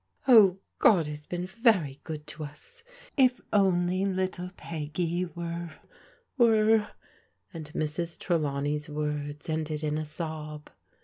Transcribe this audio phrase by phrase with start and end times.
[0.27, 2.81] "Oh, God has been very good to us!
[3.17, 5.73] If only little Pqjgy were—
[6.39, 6.91] ^were ^
[7.53, 8.17] and Mrs.
[8.17, 10.71] Trelawncy's words ended in a sob.